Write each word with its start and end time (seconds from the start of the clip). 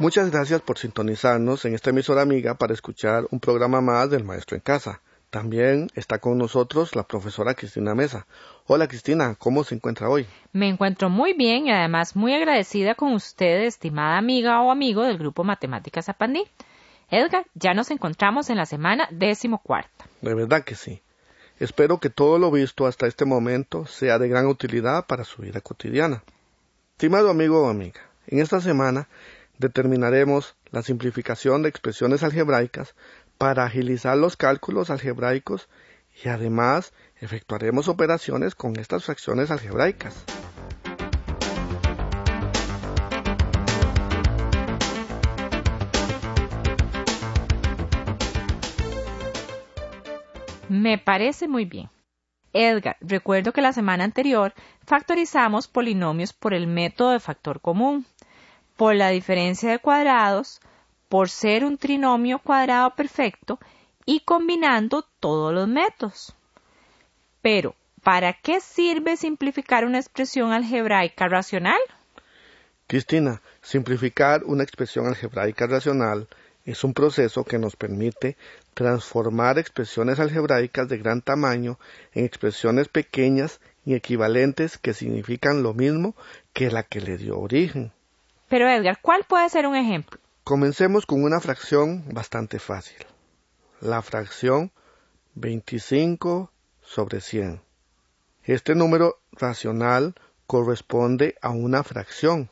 Muchas 0.00 0.30
gracias 0.30 0.60
por 0.60 0.78
sintonizarnos 0.78 1.64
en 1.64 1.74
esta 1.74 1.90
emisora 1.90 2.22
amiga 2.22 2.54
para 2.54 2.72
escuchar 2.72 3.26
un 3.32 3.40
programa 3.40 3.80
más 3.80 4.08
del 4.08 4.22
Maestro 4.22 4.54
en 4.56 4.60
Casa. 4.60 5.00
También 5.28 5.88
está 5.96 6.20
con 6.20 6.38
nosotros 6.38 6.94
la 6.94 7.02
profesora 7.02 7.54
Cristina 7.54 7.96
Mesa. 7.96 8.24
Hola 8.68 8.86
Cristina, 8.86 9.34
¿cómo 9.36 9.64
se 9.64 9.74
encuentra 9.74 10.08
hoy? 10.08 10.24
Me 10.52 10.68
encuentro 10.68 11.10
muy 11.10 11.32
bien 11.32 11.66
y 11.66 11.72
además 11.72 12.14
muy 12.14 12.32
agradecida 12.32 12.94
con 12.94 13.12
usted, 13.12 13.64
estimada 13.64 14.18
amiga 14.18 14.62
o 14.62 14.70
amigo 14.70 15.02
del 15.02 15.18
grupo 15.18 15.42
Matemáticas 15.42 16.08
Apandí. 16.08 16.44
Edgar, 17.10 17.46
ya 17.54 17.74
nos 17.74 17.90
encontramos 17.90 18.50
en 18.50 18.56
la 18.56 18.66
semana 18.66 19.08
décimo 19.10 19.58
cuarta. 19.58 20.06
De 20.22 20.32
verdad 20.32 20.62
que 20.62 20.76
sí. 20.76 21.02
Espero 21.58 21.98
que 21.98 22.08
todo 22.08 22.38
lo 22.38 22.52
visto 22.52 22.86
hasta 22.86 23.08
este 23.08 23.24
momento 23.24 23.84
sea 23.86 24.20
de 24.20 24.28
gran 24.28 24.46
utilidad 24.46 25.06
para 25.06 25.24
su 25.24 25.42
vida 25.42 25.60
cotidiana. 25.60 26.22
Estimado 26.92 27.30
amigo 27.30 27.64
o 27.64 27.68
amiga, 27.68 28.00
en 28.28 28.38
esta 28.38 28.60
semana 28.60 29.08
determinaremos 29.58 30.56
la 30.70 30.82
simplificación 30.82 31.62
de 31.62 31.68
expresiones 31.68 32.22
algebraicas 32.22 32.94
para 33.36 33.64
agilizar 33.64 34.16
los 34.16 34.36
cálculos 34.36 34.90
algebraicos 34.90 35.68
y 36.24 36.28
además 36.28 36.92
efectuaremos 37.20 37.88
operaciones 37.88 38.54
con 38.54 38.78
estas 38.78 39.04
fracciones 39.04 39.50
algebraicas. 39.50 40.24
Me 50.68 50.98
parece 50.98 51.48
muy 51.48 51.64
bien. 51.64 51.88
Edgar, 52.52 52.96
recuerdo 53.00 53.52
que 53.52 53.62
la 53.62 53.72
semana 53.72 54.04
anterior 54.04 54.54
factorizamos 54.86 55.68
polinomios 55.68 56.32
por 56.32 56.54
el 56.54 56.66
método 56.66 57.12
de 57.12 57.20
factor 57.20 57.60
común 57.60 58.06
por 58.78 58.94
la 58.94 59.08
diferencia 59.08 59.72
de 59.72 59.80
cuadrados, 59.80 60.60
por 61.08 61.28
ser 61.28 61.64
un 61.64 61.78
trinomio 61.78 62.38
cuadrado 62.38 62.94
perfecto 62.94 63.58
y 64.06 64.20
combinando 64.20 65.04
todos 65.18 65.52
los 65.52 65.66
métodos. 65.66 66.32
Pero, 67.42 67.74
¿para 68.04 68.34
qué 68.34 68.60
sirve 68.60 69.16
simplificar 69.16 69.84
una 69.84 69.98
expresión 69.98 70.52
algebraica 70.52 71.26
racional? 71.26 71.80
Cristina, 72.86 73.42
simplificar 73.62 74.44
una 74.44 74.62
expresión 74.62 75.08
algebraica 75.08 75.66
racional 75.66 76.28
es 76.64 76.84
un 76.84 76.94
proceso 76.94 77.42
que 77.42 77.58
nos 77.58 77.74
permite 77.74 78.36
transformar 78.74 79.58
expresiones 79.58 80.20
algebraicas 80.20 80.88
de 80.88 80.98
gran 80.98 81.20
tamaño 81.20 81.80
en 82.14 82.24
expresiones 82.24 82.86
pequeñas 82.86 83.60
y 83.84 83.94
equivalentes 83.94 84.78
que 84.78 84.94
significan 84.94 85.64
lo 85.64 85.74
mismo 85.74 86.14
que 86.52 86.70
la 86.70 86.84
que 86.84 87.00
le 87.00 87.18
dio 87.18 87.40
origen. 87.40 87.90
Pero 88.48 88.68
Edgar, 88.68 88.98
¿cuál 89.02 89.24
puede 89.28 89.48
ser 89.48 89.66
un 89.66 89.76
ejemplo? 89.76 90.18
Comencemos 90.44 91.04
con 91.04 91.22
una 91.22 91.40
fracción 91.40 92.04
bastante 92.12 92.58
fácil. 92.58 92.96
La 93.80 94.00
fracción 94.02 94.72
25 95.34 96.50
sobre 96.80 97.20
100. 97.20 97.60
Este 98.44 98.74
número 98.74 99.18
racional 99.32 100.14
corresponde 100.46 101.36
a 101.42 101.50
una 101.50 101.82
fracción, 101.82 102.50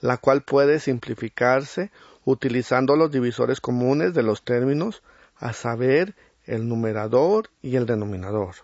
la 0.00 0.18
cual 0.18 0.42
puede 0.42 0.78
simplificarse 0.78 1.90
utilizando 2.24 2.96
los 2.96 3.10
divisores 3.10 3.60
comunes 3.60 4.14
de 4.14 4.22
los 4.22 4.42
términos, 4.44 5.02
a 5.38 5.54
saber, 5.54 6.14
el 6.44 6.68
numerador 6.68 7.48
y 7.62 7.76
el 7.76 7.86
denominador. 7.86 8.56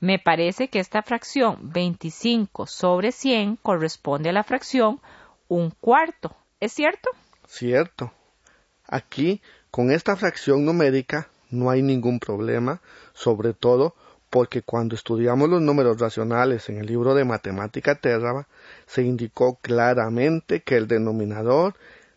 Me 0.00 0.18
parece 0.18 0.68
que 0.68 0.80
esta 0.80 1.02
fracción 1.02 1.58
25 1.72 2.66
sobre 2.66 3.12
100 3.12 3.56
corresponde 3.56 4.30
a 4.30 4.32
la 4.32 4.44
fracción 4.44 5.00
un 5.50 5.70
cuarto. 5.70 6.34
¿Es 6.60 6.72
cierto? 6.72 7.10
Cierto. 7.46 8.12
Aquí, 8.86 9.42
con 9.70 9.90
esta 9.90 10.16
fracción 10.16 10.64
numérica, 10.64 11.28
no 11.50 11.70
hay 11.70 11.82
ningún 11.82 12.20
problema, 12.20 12.80
sobre 13.12 13.52
todo 13.52 13.94
porque 14.30 14.62
cuando 14.62 14.94
estudiamos 14.94 15.48
los 15.48 15.60
números 15.60 15.98
racionales 15.98 16.68
en 16.68 16.78
el 16.78 16.86
libro 16.86 17.14
de 17.14 17.24
matemática 17.24 17.96
Térraba, 17.96 18.46
se 18.86 19.02
indicó 19.02 19.56
claramente 19.56 20.60
que 20.60 20.76
el 20.76 20.86
denominador 20.86 21.74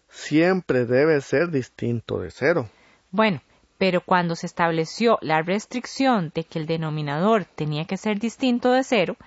siempre 0.10 0.86
debe 0.86 1.20
ser 1.22 1.50
distinto 1.50 2.20
de 2.20 2.30
cero. 2.30 2.70
Bueno, 3.10 3.42
pero 3.80 4.02
cuando 4.02 4.36
se 4.36 4.46
estableció 4.46 5.18
la 5.22 5.42
restricción 5.42 6.32
de 6.36 6.44
que 6.44 6.60
el 6.60 6.68
denominador 6.68 7.46
tenía 7.46 7.86
que 7.86 7.98
ser 7.98 8.20
distinto 8.20 8.72
de 8.72 8.84
cero, 8.84 9.18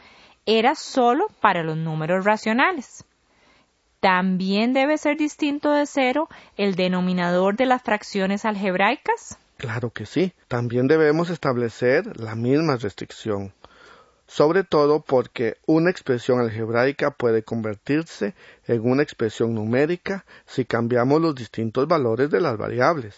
era 0.44 0.76
solo 0.76 1.26
para 1.40 1.64
los 1.64 1.76
números 1.76 2.24
racionales 2.24 3.04
también 4.00 4.72
debe 4.72 4.98
ser 4.98 5.16
distinto 5.16 5.72
de 5.72 5.86
cero 5.86 6.28
el 6.56 6.74
denominador 6.74 7.56
de 7.56 7.66
las 7.66 7.82
fracciones 7.82 8.44
algebraicas? 8.44 9.38
Claro 9.56 9.90
que 9.90 10.06
sí. 10.06 10.32
También 10.48 10.86
debemos 10.86 11.30
establecer 11.30 12.20
la 12.20 12.34
misma 12.34 12.76
restricción. 12.76 13.52
Sobre 14.26 14.64
todo 14.64 15.00
porque 15.00 15.56
una 15.66 15.90
expresión 15.90 16.40
algebraica 16.40 17.12
puede 17.12 17.42
convertirse 17.42 18.34
en 18.66 18.88
una 18.88 19.02
expresión 19.02 19.54
numérica 19.54 20.24
si 20.46 20.64
cambiamos 20.64 21.22
los 21.22 21.34
distintos 21.34 21.86
valores 21.86 22.30
de 22.30 22.40
las 22.40 22.58
variables. 22.58 23.16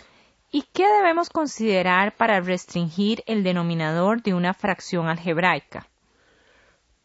¿Y 0.50 0.62
qué 0.72 0.86
debemos 0.86 1.28
considerar 1.28 2.14
para 2.14 2.40
restringir 2.40 3.22
el 3.26 3.42
denominador 3.42 4.22
de 4.22 4.34
una 4.34 4.54
fracción 4.54 5.08
algebraica? 5.08 5.88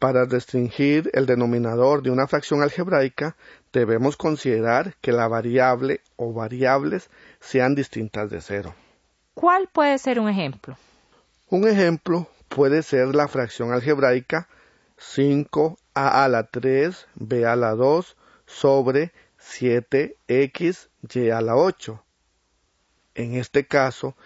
Para 0.04 0.26
restringir 0.26 1.10
el 1.14 1.26
denominador 1.26 2.04
de 2.04 2.12
una 2.12 2.28
fracción 2.28 2.62
algebraica, 2.62 3.38
debemos 3.72 4.18
considerar 4.18 4.96
que 5.00 5.14
la 5.14 5.30
variable 5.30 6.02
o 6.18 6.34
variables 6.34 7.10
sean 7.40 7.74
distintas 7.74 8.30
de 8.30 8.42
cero. 8.42 8.76
¿Cuál 9.34 9.70
puede 9.72 9.98
ser 10.00 10.20
un 10.20 10.28
ejemplo? 10.28 10.76
Un 11.48 11.66
ejemplo 11.70 12.28
puede 12.50 12.84
ser 12.84 13.16
la 13.16 13.30
fracción 13.30 13.72
algebraica 13.72 14.50
5a 15.00 15.78
a 15.94 16.28
la 16.28 16.48
3 16.48 17.08
b 17.16 17.46
a 17.46 17.56
la 17.56 17.74
2 17.74 18.18
sobre 18.46 19.14
7x 19.40 20.90
y 21.14 21.30
a 21.30 21.40
la 21.40 21.56
8. 21.56 22.04
En 23.16 23.36
este 23.36 23.68
caso, 23.68 24.18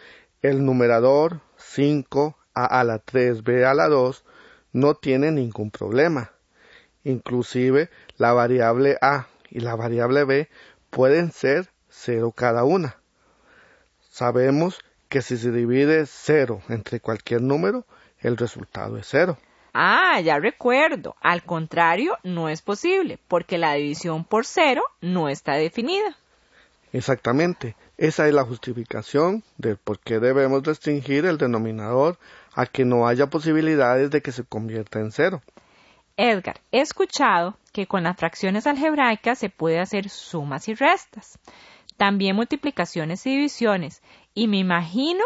el 0.41 0.65
numerador 0.65 1.41
5a 1.59 2.33
a 2.55 2.83
la 2.83 2.97
3 2.97 3.43
b 3.43 3.63
a 3.63 3.75
la 3.75 3.89
2 3.89 4.23
no 4.71 4.95
tiene 4.95 5.31
ningún 5.31 5.71
problema. 5.71 6.31
Inclusive 7.03 7.89
la 8.17 8.33
variable 8.33 8.97
a 9.01 9.27
y 9.49 9.59
la 9.61 9.75
variable 9.75 10.23
b 10.23 10.49
pueden 10.89 11.31
ser 11.31 11.69
cero 11.89 12.33
cada 12.35 12.63
una. 12.63 12.97
Sabemos 14.09 14.79
que 15.09 15.21
si 15.21 15.37
se 15.37 15.51
divide 15.51 16.05
cero 16.05 16.61
entre 16.69 16.99
cualquier 16.99 17.41
número, 17.41 17.85
el 18.19 18.35
resultado 18.35 18.97
es 18.97 19.07
cero. 19.09 19.37
Ah, 19.73 20.19
ya 20.21 20.39
recuerdo. 20.39 21.15
Al 21.21 21.43
contrario, 21.43 22.17
no 22.23 22.49
es 22.49 22.61
posible, 22.61 23.19
porque 23.27 23.57
la 23.57 23.73
división 23.73 24.23
por 24.25 24.45
cero 24.45 24.83
no 25.01 25.29
está 25.29 25.53
definida. 25.53 26.17
Exactamente. 26.93 27.75
Esa 27.97 28.27
es 28.27 28.33
la 28.33 28.43
justificación 28.43 29.43
del 29.57 29.77
por 29.77 29.99
qué 29.99 30.19
debemos 30.19 30.63
restringir 30.63 31.25
el 31.25 31.39
denominador 31.39 32.19
a 32.53 32.67
que 32.67 32.85
no 32.85 33.07
haya 33.07 33.27
posibilidades 33.27 34.11
de 34.11 34.21
que 34.21 34.31
se 34.31 34.43
convierta 34.43 34.99
en 34.99 35.11
cero. 35.11 35.41
Edgar, 36.15 36.59
he 36.71 36.81
escuchado 36.81 37.57
que 37.73 37.87
con 37.87 38.03
las 38.03 38.15
fracciones 38.17 38.67
algebraicas 38.67 39.39
se 39.39 39.49
puede 39.49 39.79
hacer 39.79 40.09
sumas 40.09 40.67
y 40.67 40.75
restas, 40.75 41.39
también 41.97 42.35
multiplicaciones 42.35 43.25
y 43.25 43.31
divisiones, 43.31 44.03
y 44.35 44.47
me 44.47 44.57
imagino 44.57 45.23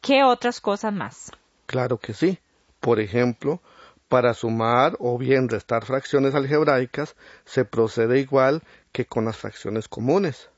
que 0.00 0.24
otras 0.24 0.60
cosas 0.62 0.94
más. 0.94 1.32
Claro 1.66 1.98
que 1.98 2.14
sí. 2.14 2.38
Por 2.80 3.00
ejemplo, 3.00 3.60
para 4.08 4.32
sumar 4.32 4.96
o 5.00 5.18
bien 5.18 5.48
restar 5.48 5.84
fracciones 5.84 6.34
algebraicas 6.34 7.16
se 7.44 7.64
procede 7.64 8.20
igual 8.20 8.62
que 8.92 9.04
con 9.04 9.26
las 9.26 9.36
fracciones 9.36 9.88
comunes. 9.88 10.48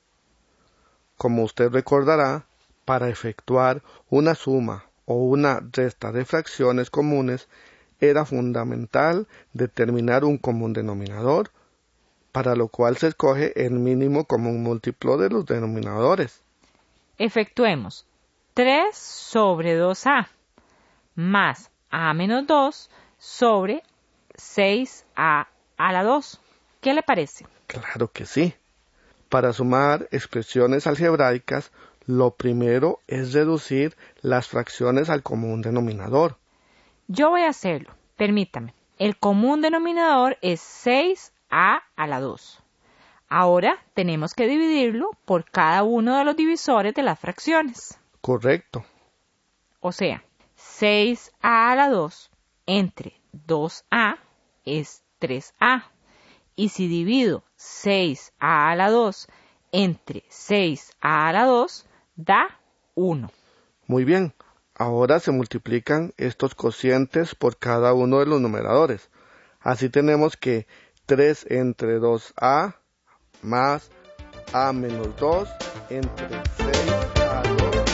Como 1.19 1.43
usted 1.43 1.71
recordará, 1.71 2.47
para 2.87 3.11
efectuar 3.11 3.83
una 4.09 4.35
suma 4.35 4.87
o 5.05 5.17
una 5.17 5.61
resta 5.73 6.11
de 6.11 6.25
fracciones 6.25 6.89
comunes 6.89 7.49
era 8.01 8.25
fundamental 8.25 9.27
determinar 9.53 10.25
un 10.25 10.39
común 10.39 10.73
denominador 10.73 11.51
para 12.33 12.55
lo 12.55 12.69
cual 12.69 12.97
se 12.97 13.09
escoge 13.09 13.53
el 13.67 13.73
mínimo 13.73 14.25
común 14.25 14.63
múltiplo 14.63 15.19
de 15.19 15.29
los 15.29 15.45
denominadores. 15.45 16.41
Efectuemos 17.19 18.07
3 18.55 18.97
sobre 18.97 19.79
2a 19.79 20.29
más 21.15 21.71
a 21.91 22.15
menos 22.15 22.47
2 22.47 22.91
sobre 23.19 23.83
6a 24.35 25.47
a 25.77 25.93
la 25.93 26.03
2. 26.05 26.41
¿Qué 26.81 26.95
le 26.95 27.03
parece? 27.03 27.45
Claro 27.67 28.11
que 28.13 28.25
sí. 28.25 28.55
Para 29.29 29.53
sumar 29.53 30.09
expresiones 30.11 30.87
algebraicas, 30.87 31.71
lo 32.07 32.31
primero 32.31 33.01
es 33.07 33.35
reducir 33.35 33.95
las 34.23 34.49
fracciones 34.49 35.11
al 35.11 35.23
común 35.23 35.61
denominador. 35.61 36.39
Yo 37.09 37.31
voy 37.31 37.43
a 37.43 37.51
hacerlo. 37.51 37.93
Permítame. 38.17 38.75
El 38.99 39.19
común 39.19 39.61
denominador 39.61 40.39
es 40.41 40.61
6a 40.87 41.83
a 41.95 42.07
la 42.07 42.21
2. 42.21 42.63
Ahora 43.29 43.79
tenemos 43.93 44.33
que 44.33 44.47
dividirlo 44.47 45.11
por 45.27 45.45
cada 45.45 45.83
uno 45.83 46.17
de 46.17 46.25
los 46.25 46.35
divisores 46.35 46.95
de 46.95 47.03
las 47.03 47.19
fracciones. 47.19 47.99
Correcto. 48.23 48.85
O 49.81 49.93
sea, 49.93 50.25
6a 50.57 51.31
a 51.41 51.77
la 51.77 51.91
2 51.91 52.31
entre 52.67 53.21
2a 53.47 54.19
es 54.65 55.05
3a. 55.21 55.85
Y 56.57 56.71
si 56.71 56.89
divido 56.89 57.45
6a 57.59 58.71
a 58.71 58.77
la 58.77 58.91
2 58.91 59.29
entre 59.73 60.23
6a 60.31 61.29
a 61.29 61.33
la 61.33 61.45
2, 61.45 61.87
da 62.17 62.61
1. 62.95 63.31
Muy 63.87 64.05
bien. 64.05 64.33
Ahora 64.75 65.19
se 65.19 65.33
multiplican 65.33 66.13
estos 66.17 66.55
cocientes 66.55 67.35
por 67.35 67.59
cada 67.59 67.93
uno 67.95 68.21
de 68.21 68.27
los 68.27 68.41
numeradores. 68.41 69.11
Así 69.61 69.89
tenemos 69.89 70.37
que 70.37 70.67
3 71.07 71.47
entre 71.51 71.99
2a 72.01 72.77
más 73.43 73.91
a 74.53 74.73
menos 74.73 75.17
2 75.17 75.49
entre 75.91 76.29
6a 76.29 77.43
2. 77.73 77.88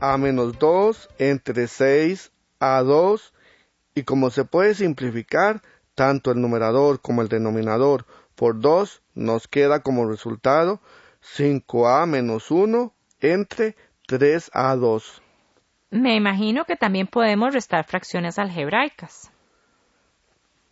A 0.00 0.16
menos 0.18 0.58
2 0.58 1.08
entre 1.18 1.66
6 1.66 2.32
a 2.60 2.82
2 2.82 3.32
y 3.94 4.02
como 4.04 4.30
se 4.30 4.44
puede 4.44 4.74
simplificar 4.74 5.62
tanto 5.94 6.30
el 6.30 6.40
numerador 6.40 7.00
como 7.00 7.22
el 7.22 7.28
denominador 7.28 8.06
por 8.34 8.60
2 8.60 9.02
nos 9.14 9.48
queda 9.48 9.80
como 9.82 10.08
resultado 10.08 10.80
5a 11.36 12.06
menos 12.06 12.50
1 12.50 12.94
entre 13.20 13.76
3a2. 14.08 15.20
Me 15.90 16.14
imagino 16.14 16.64
que 16.64 16.76
también 16.76 17.06
podemos 17.06 17.52
restar 17.52 17.84
fracciones 17.84 18.38
algebraicas. 18.38 19.32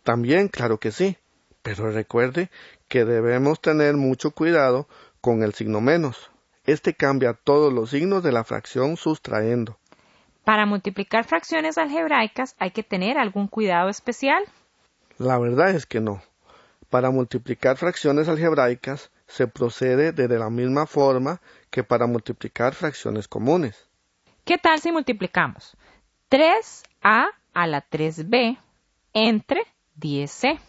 También, 0.03 0.47
claro 0.47 0.79
que 0.79 0.91
sí, 0.91 1.17
pero 1.61 1.91
recuerde 1.91 2.49
que 2.87 3.03
debemos 3.03 3.59
tener 3.59 3.95
mucho 3.95 4.31
cuidado 4.31 4.87
con 5.19 5.43
el 5.43 5.53
signo 5.53 5.81
menos. 5.81 6.31
Este 6.67 6.93
cambia 6.93 7.33
todos 7.33 7.71
los 7.71 7.91
signos 7.91 8.21
de 8.23 8.33
la 8.33 8.43
fracción 8.43 8.97
sustrayendo. 8.97 9.79
Para 10.43 10.65
multiplicar 10.65 11.23
fracciones 11.23 11.77
algebraicas 11.77 12.55
hay 12.59 12.71
que 12.71 12.83
tener 12.83 13.17
algún 13.17 13.47
cuidado 13.47 13.87
especial. 13.87 14.43
La 15.17 15.39
verdad 15.39 15.69
es 15.69 15.85
que 15.85 16.01
no. 16.01 16.21
Para 16.89 17.09
multiplicar 17.09 17.77
fracciones 17.77 18.27
algebraicas 18.27 19.11
se 19.27 19.47
procede 19.47 20.11
de 20.11 20.27
la 20.27 20.49
misma 20.49 20.85
forma 20.87 21.39
que 21.69 21.85
para 21.85 22.05
multiplicar 22.05 22.75
fracciones 22.75 23.29
comunes. 23.29 23.87
¿Qué 24.43 24.57
tal 24.57 24.81
si 24.81 24.91
multiplicamos 24.91 25.77
3a 26.29 27.27
a 27.53 27.67
la 27.67 27.89
3b 27.89 28.57
entre 29.13 29.63
10c 29.97 30.59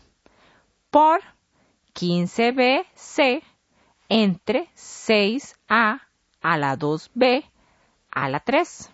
por 0.91 1.21
15bc 1.95 3.43
entre 4.09 4.69
6a 4.75 6.01
a 6.41 6.57
la 6.57 6.77
2b 6.77 7.45
a 8.11 8.29
la 8.29 8.41
3? 8.41 8.91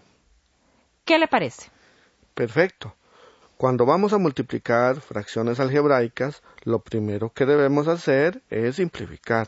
¿Qué 1.04 1.18
le 1.18 1.28
parece? 1.28 1.70
Perfecto. 2.34 2.94
Cuando 3.56 3.86
vamos 3.86 4.12
a 4.12 4.18
multiplicar 4.18 5.00
fracciones 5.00 5.60
algebraicas, 5.60 6.42
lo 6.64 6.80
primero 6.80 7.32
que 7.32 7.46
debemos 7.46 7.86
hacer 7.88 8.42
es 8.50 8.76
simplificar. 8.76 9.46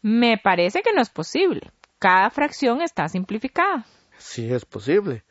Me 0.00 0.38
parece 0.38 0.82
que 0.82 0.92
no 0.94 1.02
es 1.02 1.10
posible. 1.10 1.70
Cada 1.98 2.30
fracción 2.30 2.80
está 2.80 3.08
simplificada. 3.08 3.84
Sí 4.16 4.52
es 4.52 4.64
posible. 4.64 5.24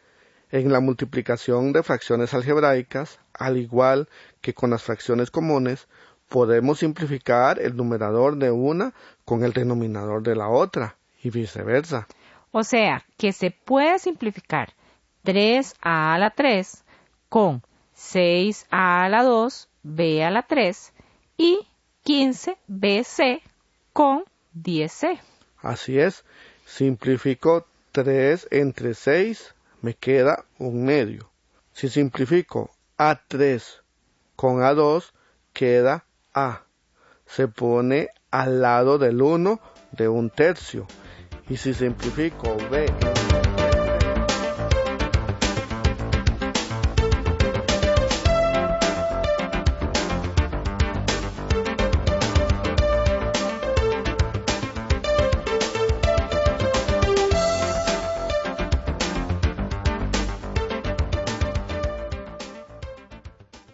En 0.52 0.72
la 0.72 0.80
multiplicación 0.80 1.74
de 1.74 1.84
fracciones 1.84 2.34
algebraicas, 2.34 3.20
al 3.34 3.58
igual 3.58 4.08
que 4.42 4.54
con 4.54 4.70
las 4.70 4.84
fracciones 4.84 5.32
comunes, 5.32 5.88
podemos 6.30 6.80
simplificar 6.80 7.60
el 7.60 7.76
numerador 7.76 8.38
de 8.38 8.52
una 8.52 8.94
con 9.26 9.44
el 9.44 9.54
denominador 9.54 10.24
de 10.24 10.36
la 10.36 10.50
otra 10.50 10.98
y 11.24 11.30
viceversa. 11.30 12.08
O 12.52 12.64
sea, 12.64 13.06
que 13.18 13.34
se 13.34 13.52
puede 13.52 14.00
simplificar 14.00 14.74
3a 15.26 15.76
a 15.82 16.18
la 16.18 16.30
3 16.32 16.84
con 17.30 17.62
6a 17.96 18.68
a 18.70 19.10
la 19.10 19.24
2, 19.24 19.70
b 19.84 20.24
a 20.24 20.32
la 20.32 20.44
3 20.44 20.94
y 21.38 21.68
15bc 22.06 23.42
con 23.94 24.24
10c. 24.56 25.20
Así 25.62 26.00
es, 26.00 26.24
simplifico 26.66 27.66
3 27.92 28.48
entre 28.52 28.94
6, 28.94 29.54
me 29.82 29.94
queda 29.94 30.46
un 30.60 30.86
medio. 30.86 31.30
Si 31.74 31.90
simplifico 31.90 32.72
A3 32.98 33.64
con 34.36 34.62
A2, 34.62 35.12
queda 35.54 36.07
A. 36.38 36.68
Se 37.26 37.48
pone 37.48 38.10
al 38.30 38.62
lado 38.62 39.00
del 39.00 39.22
1 39.22 39.60
de 39.92 40.08
un 40.08 40.30
tercio. 40.30 40.86
Y 41.50 41.58
si 41.58 41.74
simplifico 41.74 42.56
B 42.70 42.86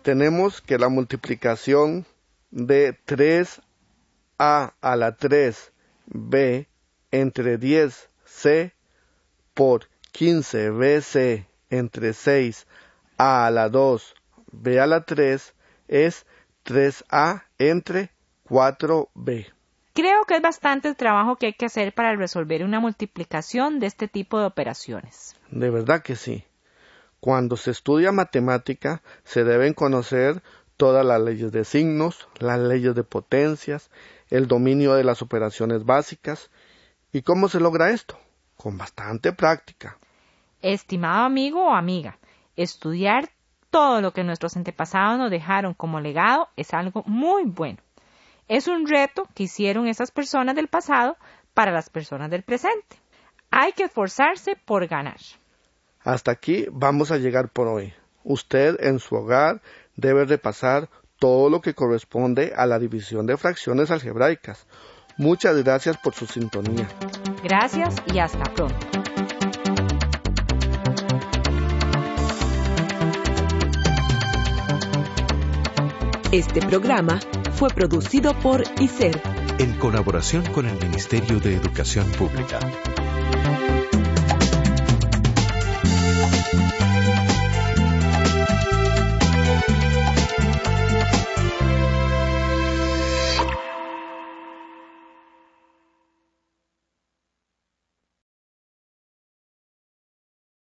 tenemos 0.04 0.62
que 0.62 0.78
la 0.78 0.90
multiplicación 0.90 2.06
de 2.54 2.96
3a 3.08 4.74
a 4.80 4.96
la 4.96 5.18
3b 5.18 6.68
entre 7.12 7.60
10c 7.60 8.72
por 9.56 9.90
15bc 10.14 11.46
entre 11.72 12.10
6a 12.12 12.66
a 13.18 13.50
la 13.50 13.70
2 13.70 14.16
b 14.52 14.80
a 14.80 14.86
la 14.86 15.02
3 15.02 15.54
es 15.88 16.26
3a 16.66 17.44
entre 17.58 18.12
4b. 18.48 19.52
Creo 19.94 20.26
que 20.26 20.36
es 20.36 20.42
bastante 20.42 20.88
el 20.88 20.96
trabajo 20.96 21.38
que 21.38 21.48
hay 21.48 21.54
que 21.54 21.66
hacer 21.66 21.94
para 21.94 22.16
resolver 22.16 22.64
una 22.64 22.80
multiplicación 22.80 23.80
de 23.80 23.88
este 23.88 24.08
tipo 24.08 24.40
de 24.40 24.46
operaciones. 24.46 25.36
De 25.50 25.70
verdad 25.72 26.04
que 26.04 26.16
sí. 26.16 26.46
Cuando 27.20 27.58
se 27.58 27.72
estudia 27.72 28.12
matemática 28.12 29.02
se 29.24 29.44
deben 29.44 29.74
conocer 29.74 30.44
todas 30.78 31.06
las 31.06 31.22
leyes 31.22 31.52
de 31.52 31.66
signos, 31.66 32.28
las 32.40 32.60
leyes 32.60 32.96
de 32.96 33.04
potencias, 33.04 33.90
el 34.30 34.48
dominio 34.48 34.94
de 34.96 35.04
las 35.04 35.22
operaciones 35.22 35.86
básicas. 35.86 36.50
¿Y 37.12 37.22
cómo 37.22 37.48
se 37.48 37.60
logra 37.60 37.92
esto? 37.92 38.18
Con 38.58 38.78
bastante 38.78 39.34
práctica. 39.34 39.98
Estimado 40.62 41.26
amigo 41.26 41.68
o 41.68 41.74
amiga, 41.74 42.18
estudiar 42.56 43.30
todo 43.70 44.02
lo 44.02 44.14
que 44.14 44.24
nuestros 44.24 44.56
antepasados 44.56 45.18
nos 45.18 45.32
dejaron 45.32 45.74
como 45.74 46.00
legado 46.00 46.50
es 46.56 46.74
algo 46.74 47.04
muy 47.06 47.44
bueno. 47.44 47.80
Es 48.48 48.68
un 48.68 48.88
reto 48.88 49.28
que 49.34 49.44
hicieron 49.44 49.88
esas 49.88 50.12
personas 50.12 50.56
del 50.56 50.68
pasado 50.68 51.18
para 51.54 51.72
las 51.72 51.90
personas 51.90 52.30
del 52.30 52.44
presente. 52.44 52.98
Hay 53.52 53.72
que 53.74 53.84
esforzarse 53.84 54.56
por 54.56 54.88
ganar. 54.88 55.18
Hasta 56.04 56.32
aquí 56.32 56.66
vamos 56.72 57.12
a 57.12 57.18
llegar 57.18 57.50
por 57.50 57.68
hoy. 57.68 57.94
Usted 58.24 58.78
en 58.80 59.00
su 59.00 59.16
hogar 59.16 59.62
debe 59.96 60.26
repasar 60.26 60.90
todo 61.20 61.50
lo 61.50 61.62
que 61.62 61.74
corresponde 61.74 62.54
a 62.56 62.66
la 62.66 62.80
división 62.80 63.26
de 63.26 63.38
fracciones 63.38 63.92
algebraicas. 63.92 64.68
Muchas 65.18 65.56
gracias 65.64 65.98
por 65.98 66.14
su 66.14 66.26
sintonía. 66.26 66.88
Gracias 67.44 67.96
y 68.12 68.20
hasta 68.20 68.44
pronto. 68.54 68.76
Este 76.32 76.62
programa 76.62 77.20
fue 77.54 77.70
producido 77.70 78.34
por 78.40 78.64
ICER. 78.80 79.22
En 79.60 79.78
colaboración 79.78 80.44
con 80.52 80.66
el 80.66 80.80
Ministerio 80.80 81.40
de 81.40 81.56
Educación 81.56 82.12
Pública. 82.14 82.60